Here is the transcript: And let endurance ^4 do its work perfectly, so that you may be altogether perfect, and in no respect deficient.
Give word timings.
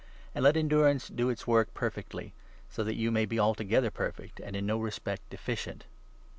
And 0.33 0.43
let 0.43 0.57
endurance 0.57 1.11
^4 1.11 1.15
do 1.15 1.29
its 1.29 1.45
work 1.45 1.75
perfectly, 1.75 2.33
so 2.71 2.83
that 2.83 2.95
you 2.95 3.11
may 3.11 3.27
be 3.27 3.39
altogether 3.39 3.91
perfect, 3.91 4.39
and 4.39 4.55
in 4.55 4.65
no 4.65 4.79
respect 4.79 5.29
deficient. 5.29 5.85